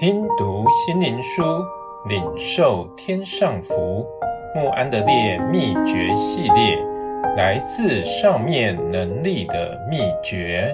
[0.00, 1.42] 听读心灵书，
[2.08, 4.06] 领受天上福。
[4.54, 6.76] 穆安德烈秘诀系列，
[7.36, 10.72] 来自上面能力的秘诀。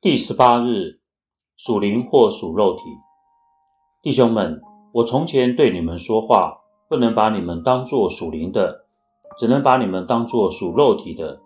[0.00, 1.00] 第十八日，
[1.56, 2.82] 属灵或属肉体。
[4.02, 4.60] 弟兄们，
[4.92, 6.58] 我从前对你们说话，
[6.88, 8.84] 不能把你们当作属灵的，
[9.36, 11.40] 只能把你们当作属肉体的，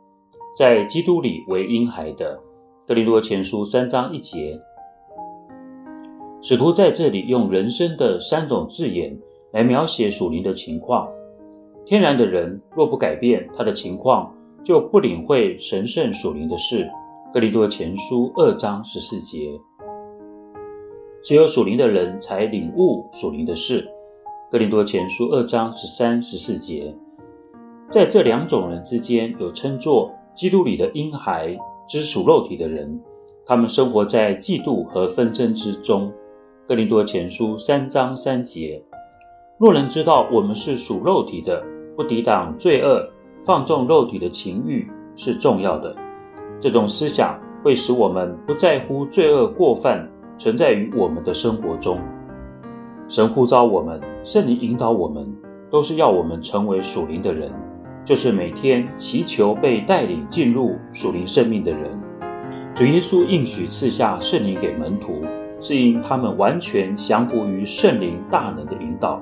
[0.59, 2.43] 在基督里为婴孩的。
[2.87, 4.57] 格林多前书三章一节，
[6.41, 9.19] 使徒在这里用人生的三种字眼
[9.53, 11.09] 来描写属灵的情况。
[11.85, 14.33] 天然的人若不改变他的情况，
[14.63, 16.89] 就不领会神圣属灵的事。
[17.35, 19.51] 格林多前书二章十四节，
[21.25, 23.85] 只有属灵的人才领悟属灵的事。
[24.49, 26.95] 哥林多前书二章十三、十四节，
[27.91, 31.59] 在这两种人之间，有称作基督里的婴孩。
[31.87, 33.01] 之属肉体的人，
[33.46, 36.12] 他们生活在嫉妒和纷争之中。
[36.66, 38.82] 哥林多前书三章三节。
[39.59, 41.62] 若能知道我们是属肉体的，
[41.96, 43.09] 不抵挡罪恶，
[43.45, 45.95] 放纵肉体的情欲是重要的。
[46.60, 50.07] 这种思想会使我们不在乎罪恶过犯
[50.38, 51.98] 存在于我们的生活中。
[53.09, 55.32] 神呼召我们，圣灵引导我们，
[55.70, 57.52] 都是要我们成为属灵的人。
[58.07, 61.90] 就是每天祈求被带领进入属灵生命的人，
[62.73, 65.25] 主耶稣应许赐下圣灵给门徒，
[65.60, 69.21] 是因他们完全降服于圣灵大能的引导。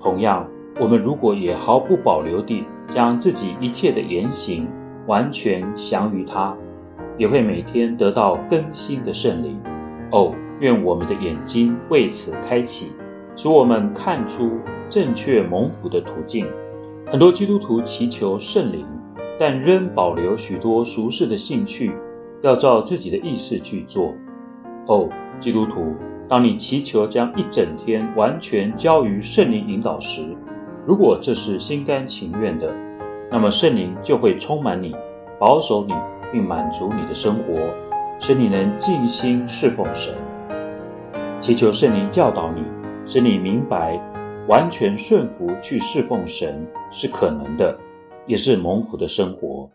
[0.00, 0.48] 同样，
[0.80, 4.66] 我们如果也毫不保留地将自己一切的言行
[5.06, 6.56] 完全降于他，
[7.18, 9.60] 也会每天得到更新的圣灵。
[10.12, 12.90] 哦，愿我们的眼睛为此开启，
[13.36, 14.52] 使我们看出
[14.88, 16.46] 正确蒙福的途径。
[17.10, 18.84] 很多基督徒祈求圣灵，
[19.38, 21.90] 但仍保留许多俗世的兴趣，
[22.42, 24.12] 要照自己的意思去做。
[24.88, 25.94] 哦，基督徒，
[26.28, 30.36] 当你祈求将一整天完全交于圣灵引导时，
[30.86, 32.70] 如果这是心甘情愿的，
[33.30, 34.94] 那么圣灵就会充满你，
[35.40, 35.94] 保守你，
[36.30, 37.54] 并满足你的生活，
[38.18, 40.12] 使你能尽心侍奉神。
[41.40, 42.62] 祈求圣灵教导你，
[43.06, 43.98] 使你明白。
[44.48, 47.78] 完全顺服去侍奉神是可能的，
[48.26, 49.70] 也是蒙福的生活。